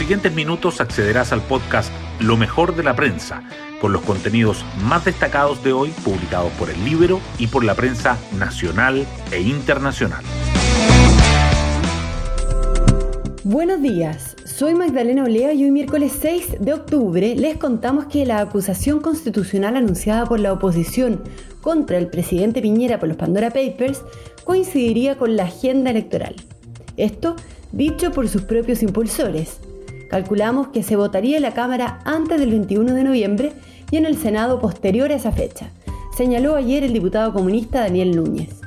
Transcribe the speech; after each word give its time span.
siguientes 0.00 0.32
minutos 0.32 0.80
accederás 0.80 1.30
al 1.30 1.42
podcast 1.42 1.92
Lo 2.20 2.38
mejor 2.38 2.74
de 2.74 2.82
la 2.82 2.96
prensa, 2.96 3.42
con 3.82 3.92
los 3.92 4.00
contenidos 4.00 4.64
más 4.82 5.04
destacados 5.04 5.62
de 5.62 5.74
hoy 5.74 5.90
publicados 6.02 6.50
por 6.52 6.70
el 6.70 6.82
Libro 6.86 7.20
y 7.38 7.48
por 7.48 7.64
la 7.64 7.74
prensa 7.74 8.16
nacional 8.38 9.06
e 9.30 9.42
internacional. 9.42 10.24
Buenos 13.44 13.82
días, 13.82 14.36
soy 14.46 14.74
Magdalena 14.74 15.24
Olea 15.24 15.52
y 15.52 15.64
hoy 15.64 15.70
miércoles 15.70 16.12
6 16.18 16.60
de 16.60 16.72
octubre 16.72 17.36
les 17.36 17.58
contamos 17.58 18.06
que 18.06 18.24
la 18.24 18.40
acusación 18.40 19.00
constitucional 19.00 19.76
anunciada 19.76 20.24
por 20.24 20.40
la 20.40 20.54
oposición 20.54 21.20
contra 21.60 21.98
el 21.98 22.06
presidente 22.06 22.62
Piñera 22.62 22.98
por 22.98 23.10
los 23.10 23.18
Pandora 23.18 23.50
Papers 23.50 24.02
coincidiría 24.44 25.18
con 25.18 25.36
la 25.36 25.42
agenda 25.42 25.90
electoral. 25.90 26.36
Esto 26.96 27.36
dicho 27.70 28.12
por 28.12 28.30
sus 28.30 28.42
propios 28.42 28.82
impulsores. 28.82 29.58
Calculamos 30.10 30.68
que 30.68 30.82
se 30.82 30.96
votaría 30.96 31.36
en 31.36 31.42
la 31.42 31.54
Cámara 31.54 32.00
antes 32.04 32.40
del 32.40 32.50
21 32.50 32.94
de 32.94 33.04
noviembre 33.04 33.52
y 33.92 33.96
en 33.96 34.06
el 34.06 34.16
Senado 34.16 34.60
posterior 34.60 35.12
a 35.12 35.14
esa 35.14 35.30
fecha, 35.30 35.70
señaló 36.16 36.56
ayer 36.56 36.82
el 36.82 36.92
diputado 36.92 37.32
comunista 37.32 37.80
Daniel 37.80 38.16
Núñez. 38.16 38.60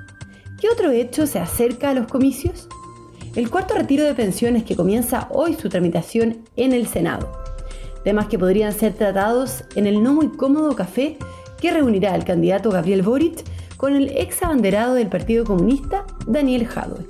¿Qué 0.59 0.69
otro 0.69 0.91
hecho 0.91 1.27
se 1.27 1.39
acerca 1.39 1.89
a 1.89 1.93
los 1.93 2.07
comicios? 2.07 2.69
El 3.35 3.49
cuarto 3.49 3.73
retiro 3.73 4.05
de 4.05 4.13
pensiones 4.13 4.63
que 4.63 4.77
comienza 4.77 5.27
hoy 5.31 5.55
su 5.55 5.67
tramitación 5.67 6.37
en 6.55 6.71
el 6.71 6.87
Senado. 6.87 7.29
Temas 8.05 8.27
que 8.27 8.39
podrían 8.39 8.71
ser 8.71 8.93
tratados 8.93 9.65
en 9.75 9.85
el 9.85 10.01
no 10.01 10.13
muy 10.13 10.29
cómodo 10.29 10.75
café 10.75 11.17
que 11.59 11.71
reunirá 11.71 12.13
al 12.13 12.23
candidato 12.23 12.69
Gabriel 12.69 13.01
Boric 13.01 13.43
con 13.75 13.95
el 13.95 14.15
ex 14.17 14.41
abanderado 14.43 14.93
del 14.93 15.07
Partido 15.07 15.43
Comunista, 15.43 16.05
Daniel 16.25 16.67
Jadwe. 16.67 17.05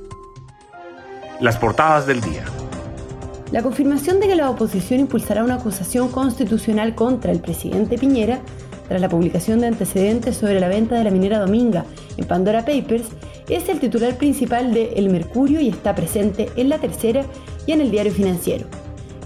Las 1.39 1.57
portadas 1.57 2.07
del 2.07 2.21
día. 2.21 2.45
La 3.53 3.61
confirmación 3.61 4.19
de 4.19 4.27
que 4.27 4.35
la 4.35 4.49
oposición 4.49 4.99
impulsará 4.99 5.43
una 5.43 5.53
acusación 5.53 6.09
constitucional 6.09 6.95
contra 6.95 7.31
el 7.31 7.39
presidente 7.39 7.99
Piñera 7.99 8.39
tras 8.87 8.99
la 8.99 9.09
publicación 9.09 9.61
de 9.61 9.67
antecedentes 9.67 10.37
sobre 10.37 10.59
la 10.59 10.69
venta 10.69 10.95
de 10.95 11.03
la 11.03 11.11
minera 11.11 11.37
Dominga 11.37 11.85
en 12.17 12.25
Pandora 12.25 12.65
Papers 12.65 13.09
es 13.47 13.69
el 13.69 13.79
titular 13.79 14.17
principal 14.17 14.73
de 14.73 14.93
El 14.95 15.11
Mercurio 15.11 15.61
y 15.61 15.69
está 15.69 15.93
presente 15.93 16.49
en 16.55 16.67
la 16.67 16.79
tercera 16.79 17.25
y 17.67 17.73
en 17.73 17.81
el 17.81 17.91
diario 17.91 18.11
financiero. 18.11 18.65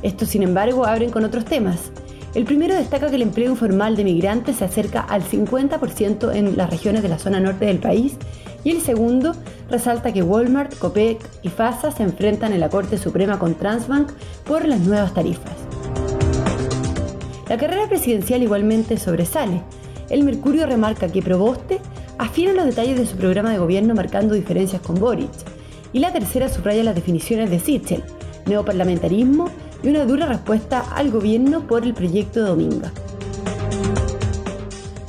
Estos, 0.02 0.27
sin 0.27 0.43
embargo, 0.43 0.85
abren 0.85 1.09
con 1.09 1.23
otros 1.23 1.45
temas. 1.45 1.93
El 2.38 2.45
primero 2.45 2.75
destaca 2.75 3.09
que 3.09 3.16
el 3.16 3.23
empleo 3.23 3.49
informal 3.49 3.95
de 3.95 4.03
migrantes 4.03 4.57
se 4.57 4.66
acerca 4.66 5.02
al 5.02 5.23
50% 5.23 6.35
en 6.35 6.55
las 6.55 6.69
regiones 6.69 7.02
de 7.02 7.09
la 7.09 7.17
zona 7.17 7.39
norte 7.39 7.66
del 7.66 7.80
país 7.80 8.16
y 8.63 8.69
el 8.69 8.80
segundo 8.81 9.31
resalta 9.71 10.13
que 10.13 10.21
Walmart, 10.21 10.77
Copec 10.77 11.17
y 11.41 11.49
FASA 11.49 11.89
se 11.89 12.03
enfrentan 12.03 12.53
en 12.53 12.59
la 12.59 12.69
Corte 12.69 12.99
Suprema 12.99 13.39
con 13.39 13.55
Transbank 13.55 14.11
por 14.45 14.67
las 14.67 14.81
nuevas 14.81 15.15
tarifas. 15.15 15.52
La 17.49 17.58
carrera 17.58 17.89
presidencial 17.89 18.43
igualmente 18.43 18.97
sobresale. 18.97 19.63
El 20.11 20.23
Mercurio 20.23 20.67
remarca 20.67 21.11
que 21.11 21.23
Proboste 21.23 21.80
afina 22.19 22.53
los 22.53 22.65
detalles 22.65 22.99
de 22.99 23.08
su 23.08 23.17
programa 23.17 23.49
de 23.49 23.58
gobierno 23.58 23.95
marcando 23.95 24.35
diferencias 24.35 24.83
con 24.83 24.99
Boric. 24.99 25.31
Y 25.91 25.97
la 25.97 26.13
tercera 26.13 26.49
subraya 26.49 26.83
las 26.83 26.93
definiciones 26.93 27.49
de 27.49 27.59
Sichel, 27.59 28.03
neoparlamentarismo 28.45 29.49
y 29.88 29.89
una 29.89 30.03
dura 30.03 30.25
respuesta 30.25 30.81
al 30.95 31.11
gobierno 31.11 31.66
por 31.66 31.85
el 31.85 31.93
proyecto 31.93 32.45
Dominga. 32.45 32.91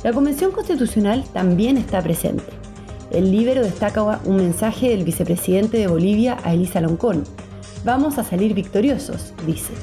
La 0.03 0.13
Convención 0.13 0.51
Constitucional 0.51 1.25
también 1.33 1.75
está 1.75 2.01
presente. 2.01 2.45
El 3.11 3.29
Libero 3.29 3.61
destaca 3.61 4.21
un 4.23 4.37
mensaje 4.37 4.87
del 4.87 5.03
vicepresidente 5.03 5.77
de 5.77 5.87
Bolivia 5.87 6.37
a 6.45 6.53
Elisa 6.53 6.79
Loncón. 6.79 7.25
Vamos 7.83 8.17
a 8.19 8.23
salir 8.23 8.53
victoriosos, 8.53 9.33
dice. 9.45 9.73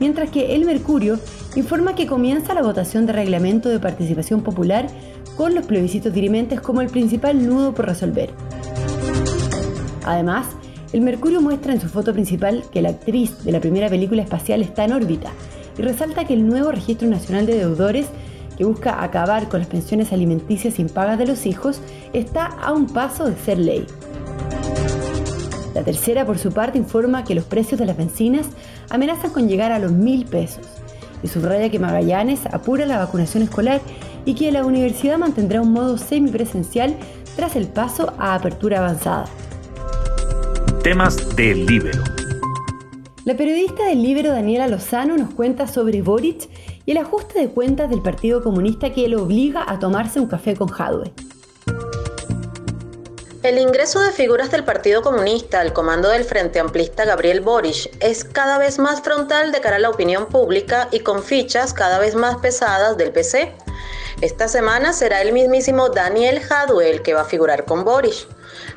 Mientras 0.00 0.30
que 0.30 0.56
El 0.56 0.64
Mercurio 0.64 1.20
informa 1.54 1.94
que 1.94 2.08
comienza 2.08 2.52
la 2.52 2.62
votación 2.62 3.06
de 3.06 3.12
reglamento 3.12 3.68
de 3.68 3.78
participación 3.78 4.42
popular 4.42 4.88
con 5.36 5.54
los 5.54 5.66
plebiscitos 5.66 6.12
dirimentes 6.12 6.60
como 6.60 6.80
el 6.80 6.88
principal 6.88 7.46
nudo 7.46 7.72
por 7.72 7.86
resolver. 7.86 8.30
Además, 10.04 10.46
el 10.92 11.00
Mercurio 11.00 11.40
muestra 11.40 11.72
en 11.72 11.80
su 11.80 11.88
foto 11.88 12.12
principal 12.12 12.64
que 12.70 12.82
la 12.82 12.90
actriz 12.90 13.44
de 13.44 13.52
la 13.52 13.60
primera 13.60 13.88
película 13.88 14.22
espacial 14.22 14.62
está 14.62 14.84
en 14.84 14.92
órbita 14.92 15.30
y 15.78 15.82
resalta 15.82 16.26
que 16.26 16.34
el 16.34 16.46
nuevo 16.46 16.70
Registro 16.70 17.08
Nacional 17.08 17.46
de 17.46 17.56
Deudores, 17.56 18.06
que 18.58 18.64
busca 18.64 19.02
acabar 19.02 19.48
con 19.48 19.60
las 19.60 19.68
pensiones 19.68 20.12
alimenticias 20.12 20.78
impagas 20.78 21.18
de 21.18 21.26
los 21.26 21.46
hijos, 21.46 21.80
está 22.12 22.46
a 22.46 22.72
un 22.72 22.86
paso 22.86 23.24
de 23.24 23.36
ser 23.36 23.58
ley. 23.58 23.86
La 25.74 25.82
tercera, 25.82 26.26
por 26.26 26.38
su 26.38 26.52
parte, 26.52 26.76
informa 26.76 27.24
que 27.24 27.34
los 27.34 27.44
precios 27.44 27.80
de 27.80 27.86
las 27.86 27.96
bencinas 27.96 28.46
amenazan 28.90 29.30
con 29.30 29.48
llegar 29.48 29.72
a 29.72 29.78
los 29.78 29.92
mil 29.92 30.26
pesos 30.26 30.66
y 31.22 31.28
subraya 31.28 31.70
que 31.70 31.78
Magallanes 31.78 32.44
apura 32.52 32.84
la 32.84 32.98
vacunación 32.98 33.42
escolar 33.42 33.80
y 34.26 34.34
que 34.34 34.52
la 34.52 34.66
universidad 34.66 35.16
mantendrá 35.16 35.62
un 35.62 35.72
modo 35.72 35.96
semipresencial 35.96 36.94
tras 37.34 37.56
el 37.56 37.68
paso 37.68 38.12
a 38.18 38.34
apertura 38.34 38.80
avanzada. 38.80 39.24
Temas 40.82 41.36
del 41.36 41.64
Libero. 41.64 42.02
La 43.24 43.36
periodista 43.36 43.84
del 43.84 44.02
Libero 44.02 44.32
Daniela 44.32 44.66
Lozano 44.66 45.16
nos 45.16 45.32
cuenta 45.32 45.68
sobre 45.68 46.02
Boric 46.02 46.48
y 46.84 46.90
el 46.90 46.98
ajuste 46.98 47.38
de 47.38 47.50
cuentas 47.50 47.88
del 47.88 48.02
Partido 48.02 48.42
Comunista 48.42 48.92
que 48.92 49.06
lo 49.06 49.22
obliga 49.22 49.64
a 49.64 49.78
tomarse 49.78 50.18
un 50.18 50.26
café 50.26 50.56
con 50.56 50.66
Jadwe. 50.66 51.12
El 53.44 53.58
ingreso 53.58 54.00
de 54.00 54.10
figuras 54.10 54.50
del 54.50 54.64
Partido 54.64 55.02
Comunista 55.02 55.60
al 55.60 55.72
comando 55.72 56.08
del 56.08 56.24
Frente 56.24 56.58
Amplista 56.58 57.04
Gabriel 57.04 57.42
Boric 57.42 57.96
es 58.00 58.24
cada 58.24 58.58
vez 58.58 58.80
más 58.80 59.02
frontal 59.02 59.52
de 59.52 59.60
cara 59.60 59.76
a 59.76 59.78
la 59.78 59.90
opinión 59.90 60.26
pública 60.26 60.88
y 60.90 60.98
con 61.00 61.22
fichas 61.22 61.72
cada 61.72 62.00
vez 62.00 62.16
más 62.16 62.38
pesadas 62.38 62.96
del 62.96 63.12
PC. 63.12 63.52
Esta 64.20 64.48
semana 64.48 64.92
será 64.92 65.22
el 65.22 65.32
mismísimo 65.32 65.90
Daniel 65.90 66.40
Jadwe 66.40 66.90
el 66.90 67.02
que 67.02 67.14
va 67.14 67.20
a 67.20 67.24
figurar 67.24 67.66
con 67.66 67.84
Boric. 67.84 68.26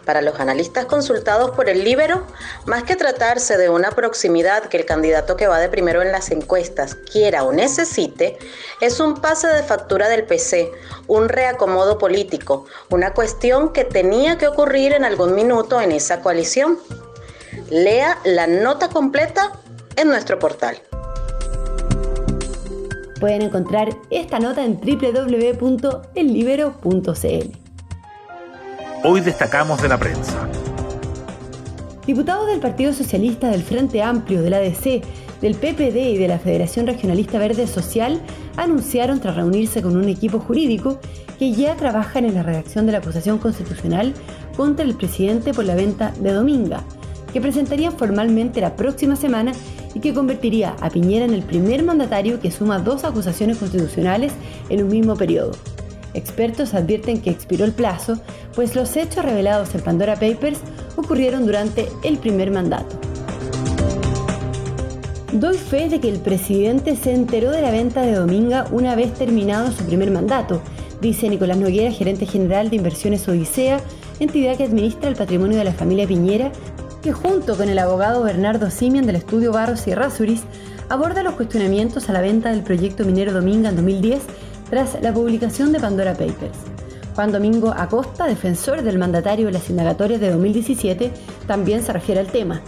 Para 0.06 0.22
los 0.22 0.40
analistas 0.40 0.86
consultados 0.86 1.52
por 1.52 1.68
el 1.68 1.84
Libero, 1.84 2.28
más 2.66 2.84
que 2.84 2.96
tratarse 2.96 3.58
de 3.58 3.70
una 3.70 3.92
proximidad 3.92 4.66
que 4.66 4.78
el 4.78 4.86
candidato 4.86 5.36
que 5.36 5.48
va 5.48 5.60
de 5.60 5.68
primero 5.68 6.04
en 6.04 6.12
las 6.12 6.30
encuestas 6.30 6.96
quiera 6.96 7.44
o 7.44 7.52
necesite, 7.52 8.38
es 8.82 9.00
un 9.00 9.16
pase 9.16 9.48
de 9.48 9.64
factura 9.64 10.08
del 10.08 10.26
PC, 10.26 10.72
un 11.08 11.28
reacomodo 11.28 11.98
político, 11.98 12.68
una 12.90 13.14
cuestión 13.14 13.74
que 13.74 13.84
tenía 13.84 14.38
que 14.38 14.48
ocurrir 14.48 14.94
en 14.94 15.06
algún 15.06 15.34
minuto 15.34 15.82
en 15.82 15.92
esa 15.92 16.22
coalición. 16.22 16.78
Lea 17.72 18.20
la 18.26 18.46
nota 18.46 18.90
completa 18.90 19.54
en 19.96 20.10
nuestro 20.10 20.38
portal. 20.38 20.80
Pueden 23.20 23.42
encontrar 23.42 23.90
esta 24.12 24.38
nota 24.40 24.64
en 24.64 24.80
www.ellibero.cl. 24.80 27.65
Hoy 29.08 29.22
destacamos 29.22 29.80
de 29.84 29.88
la 29.88 30.00
prensa. 30.00 30.50
Diputados 32.08 32.48
del 32.48 32.60
Partido 32.60 32.92
Socialista, 32.92 33.52
del 33.52 33.62
Frente 33.62 34.02
Amplio, 34.02 34.42
de 34.42 34.50
la 34.50 34.58
ADC, 34.58 35.04
del 35.42 35.54
PPD 35.54 35.96
y 35.96 36.18
de 36.18 36.28
la 36.28 36.40
Federación 36.40 36.88
Regionalista 36.88 37.38
Verde 37.38 37.68
Social 37.68 38.20
anunciaron 38.58 39.20
tras 39.20 39.36
reunirse 39.36 39.84
con 39.84 39.96
un 39.96 40.10
equipo 40.10 40.40
jurídico 40.40 41.00
que 41.38 41.52
ya 41.52 41.76
trabajan 41.76 42.26
en 42.26 42.34
la 42.34 42.42
redacción 42.42 42.88
de 42.88 42.94
la 42.94 42.98
acusación 42.98 43.38
constitucional 43.38 44.16
contra 44.58 44.84
el 44.84 44.96
presidente 44.96 45.54
por 45.54 45.66
la 45.66 45.76
venta 45.76 46.12
de 46.20 46.34
Dominga, 46.34 46.82
que 47.32 47.42
presentarían 47.42 47.96
formalmente 47.96 48.60
la 48.60 48.76
próxima 48.76 49.16
semana 49.16 49.52
y 49.94 50.00
que 50.00 50.16
convertiría 50.16 50.76
a 50.82 50.90
Piñera 50.90 51.26
en 51.26 51.36
el 51.36 51.44
primer 51.44 51.84
mandatario 51.84 52.40
que 52.40 52.50
suma 52.50 52.80
dos 52.80 53.04
acusaciones 53.04 53.60
constitucionales 53.60 54.34
en 54.70 54.82
un 54.82 54.90
mismo 54.90 55.16
periodo. 55.16 55.52
Expertos 56.16 56.74
advierten 56.74 57.22
que 57.22 57.30
expiró 57.30 57.66
el 57.66 57.74
plazo, 57.74 58.20
pues 58.56 58.74
los 58.74 58.96
hechos 58.96 59.26
revelados 59.26 59.76
en 59.76 59.82
Pandora 59.82 60.16
Papers 60.16 60.60
ocurrieron 60.96 61.46
durante 61.46 61.90
el 62.04 62.18
primer 62.18 62.52
mandato. 62.52 62.98
Doy 65.34 65.58
fe 65.58 65.90
de 65.90 66.00
que 66.00 66.10
el 66.10 66.20
presidente 66.20 66.96
se 66.96 67.14
enteró 67.14 67.52
de 67.52 67.62
la 67.62 67.70
venta 67.70 68.02
de 68.04 68.14
Dominga 68.14 68.66
una 68.72 68.96
vez 68.96 69.14
terminado 69.14 69.70
su 69.74 69.84
primer 69.84 70.10
mandato, 70.10 70.62
dice 71.02 71.28
Nicolás 71.28 71.58
Noguera, 71.58 71.92
gerente 71.92 72.26
general 72.26 72.70
de 72.70 72.78
Inversiones 72.78 73.28
Odisea, 73.28 73.82
entidad 74.22 74.56
que 74.56 74.64
administra 74.64 75.10
el 75.10 75.18
patrimonio 75.18 75.58
de 75.58 75.66
la 75.66 75.74
familia 75.74 76.08
Piñera, 76.08 76.54
que 77.04 77.12
junto 77.12 77.58
con 77.58 77.68
el 77.68 77.80
abogado 77.80 78.24
Bernardo 78.24 78.72
Simian 78.72 79.06
del 79.06 79.18
estudio 79.18 79.52
Barros 79.52 79.86
y 79.88 79.94
Rasuris 79.94 80.44
aborda 80.88 81.24
los 81.24 81.36
cuestionamientos 81.36 82.08
a 82.08 82.14
la 82.14 82.22
venta 82.22 82.52
del 82.52 82.64
proyecto 82.64 83.04
minero 83.04 83.34
Dominga 83.34 83.70
en 83.70 83.76
2010 83.76 84.22
tras 84.70 85.02
la 85.02 85.14
publicación 85.14 85.72
de 85.72 85.80
Pandora 85.80 86.14
Papers. 86.14 86.58
Juan 87.16 87.32
Domingo 87.32 87.74
Acosta, 87.76 88.26
defensor 88.26 88.82
del 88.82 88.98
mandatario 88.98 89.46
de 89.46 89.54
las 89.54 89.70
indagatorias 89.70 90.20
de 90.20 90.32
2017, 90.32 91.12
también 91.48 91.84
se 91.84 91.94
refiere 91.94 92.20
al 92.20 92.28
tema. 92.28 92.62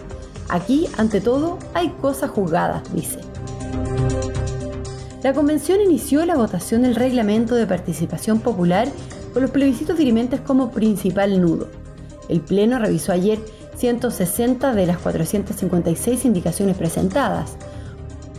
Aquí, 0.49 0.87
ante 0.97 1.19
todo, 1.19 1.59
hay 1.73 1.89
cosas 2.01 2.29
juzgadas, 2.29 2.81
dice. 2.93 3.19
La 5.23 5.33
convención 5.33 5.81
inició 5.81 6.25
la 6.25 6.35
votación 6.37 6.83
del 6.83 6.95
reglamento 6.95 7.55
de 7.55 7.67
participación 7.67 8.39
popular 8.39 8.87
con 9.33 9.41
los 9.41 9.51
plebiscitos 9.51 9.97
dirimentes 9.97 10.39
como 10.39 10.71
principal 10.71 11.41
nudo. 11.41 11.67
El 12.29 12.39
Pleno 12.39 12.79
revisó 12.79 13.11
ayer 13.11 13.39
160 13.75 14.73
de 14.73 14.85
las 14.85 14.97
456 14.99 16.25
indicaciones 16.25 16.77
presentadas. 16.77 17.57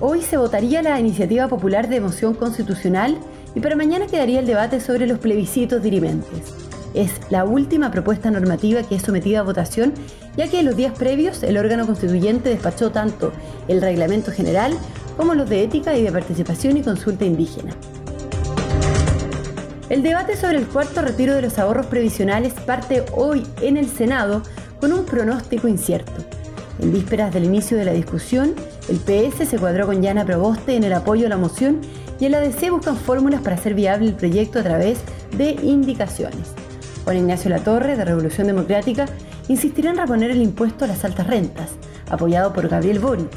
Hoy 0.00 0.22
se 0.22 0.36
votaría 0.36 0.82
la 0.82 0.98
iniciativa 0.98 1.48
popular 1.48 1.88
de 1.88 2.00
moción 2.00 2.34
constitucional 2.34 3.18
y 3.58 3.60
para 3.60 3.74
mañana 3.74 4.06
quedaría 4.06 4.38
el 4.38 4.46
debate 4.46 4.78
sobre 4.78 5.08
los 5.08 5.18
plebiscitos 5.18 5.82
dirimentes. 5.82 6.54
Es 6.94 7.10
la 7.28 7.44
última 7.44 7.90
propuesta 7.90 8.30
normativa 8.30 8.84
que 8.84 8.94
es 8.94 9.02
sometida 9.02 9.40
a 9.40 9.42
votación, 9.42 9.94
ya 10.36 10.46
que 10.46 10.60
en 10.60 10.66
los 10.66 10.76
días 10.76 10.96
previos 10.96 11.42
el 11.42 11.58
órgano 11.58 11.84
constituyente 11.84 12.50
despachó 12.50 12.92
tanto 12.92 13.32
el 13.66 13.82
reglamento 13.82 14.30
general 14.30 14.78
como 15.16 15.34
los 15.34 15.50
de 15.50 15.64
ética 15.64 15.96
y 15.96 16.04
de 16.04 16.12
participación 16.12 16.76
y 16.76 16.82
consulta 16.82 17.24
indígena. 17.24 17.74
El 19.88 20.04
debate 20.04 20.36
sobre 20.36 20.58
el 20.58 20.68
cuarto 20.68 21.02
retiro 21.02 21.34
de 21.34 21.42
los 21.42 21.58
ahorros 21.58 21.86
previsionales 21.86 22.52
parte 22.52 23.04
hoy 23.16 23.44
en 23.60 23.76
el 23.76 23.88
Senado 23.88 24.42
con 24.78 24.92
un 24.92 25.04
pronóstico 25.04 25.66
incierto. 25.66 26.37
En 26.80 26.92
vísperas 26.92 27.34
del 27.34 27.44
inicio 27.44 27.76
de 27.76 27.84
la 27.84 27.92
discusión, 27.92 28.54
el 28.88 28.98
PS 28.98 29.48
se 29.48 29.58
cuadró 29.58 29.86
con 29.86 30.00
Yana 30.00 30.24
Proboste 30.24 30.76
en 30.76 30.84
el 30.84 30.92
apoyo 30.92 31.26
a 31.26 31.28
la 31.28 31.36
moción 31.36 31.80
y 32.20 32.26
el 32.26 32.34
ADC 32.34 32.70
buscan 32.70 32.96
fórmulas 32.96 33.40
para 33.42 33.56
hacer 33.56 33.74
viable 33.74 34.06
el 34.06 34.14
proyecto 34.14 34.60
a 34.60 34.62
través 34.62 35.00
de 35.36 35.50
indicaciones. 35.62 36.52
Juan 37.04 37.16
Ignacio 37.16 37.50
Latorre, 37.50 37.96
de 37.96 38.04
Revolución 38.04 38.46
Democrática, 38.46 39.06
insistirá 39.48 39.90
en 39.90 39.96
reponer 39.96 40.30
el 40.30 40.42
impuesto 40.42 40.84
a 40.84 40.88
las 40.88 41.04
altas 41.04 41.26
rentas, 41.26 41.70
apoyado 42.10 42.52
por 42.52 42.68
Gabriel 42.68 43.00
Boric, 43.00 43.30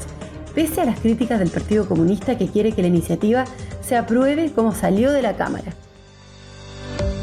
pese 0.54 0.80
a 0.80 0.84
las 0.84 1.00
críticas 1.00 1.40
del 1.40 1.50
Partido 1.50 1.88
Comunista 1.88 2.38
que 2.38 2.48
quiere 2.48 2.72
que 2.72 2.82
la 2.82 2.88
iniciativa 2.88 3.44
se 3.82 3.96
apruebe 3.96 4.52
como 4.52 4.72
salió 4.72 5.10
de 5.10 5.22
la 5.22 5.36
Cámara. 5.36 5.72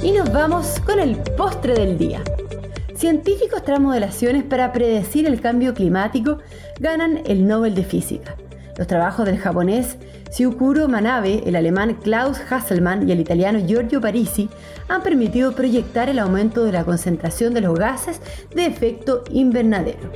Y 0.04 0.12
nos 0.12 0.32
vamos 0.34 0.80
con 0.86 1.00
el 1.00 1.18
postre 1.38 1.74
del 1.74 1.98
día. 1.98 2.22
Científicos 3.00 3.64
tras 3.64 3.80
modelaciones 3.80 4.44
para 4.44 4.74
predecir 4.74 5.26
el 5.26 5.40
cambio 5.40 5.74
climático 5.74 6.40
ganan 6.82 7.22
el 7.26 7.48
Nobel 7.48 7.74
de 7.74 7.86
Física. 7.86 8.36
Los 8.78 8.88
trabajos 8.88 9.26
del 9.26 9.38
japonés 9.38 9.96
Syukuro 10.30 10.90
Manabe, 10.90 11.44
el 11.46 11.56
alemán 11.56 11.94
Klaus 12.04 12.42
Hasselmann 12.50 13.08
y 13.08 13.14
el 13.14 13.22
italiano 13.22 13.66
Giorgio 13.66 14.02
Parisi 14.02 14.50
han 14.90 15.02
permitido 15.02 15.54
proyectar 15.54 16.10
el 16.10 16.20
aumento 16.20 16.66
de 16.66 16.74
la 16.74 16.84
concentración 16.84 17.54
de 17.54 17.62
los 17.62 17.80
gases 17.80 18.20
de 18.54 18.66
efecto 18.66 19.24
invernadero. 19.32 20.12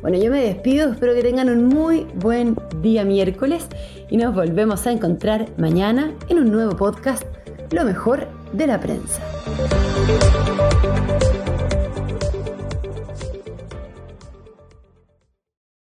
Bueno, 0.00 0.16
yo 0.16 0.30
me 0.30 0.44
despido, 0.44 0.92
espero 0.92 1.12
que 1.14 1.22
tengan 1.22 1.50
un 1.50 1.66
muy 1.66 2.06
buen 2.14 2.56
día 2.82 3.04
miércoles 3.04 3.66
y 4.10 4.16
nos 4.16 4.32
volvemos 4.32 4.86
a 4.86 4.92
encontrar 4.92 5.48
mañana 5.56 6.12
en 6.28 6.38
un 6.38 6.52
nuevo 6.52 6.76
podcast, 6.76 7.24
Lo 7.72 7.82
mejor 7.82 8.28
de 8.52 8.68
la 8.68 8.78
prensa. 8.78 9.20